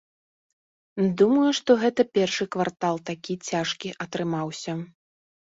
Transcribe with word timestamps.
Думаю, 1.21 1.49
што 1.59 1.69
гэта 1.83 2.01
першы 2.19 2.43
квартал 2.57 2.95
такі 3.11 3.33
цяжкі 3.51 3.95
атрымаўся. 4.09 4.73